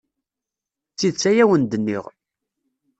[0.91, 2.05] D tidet ay awen-d-nniɣ.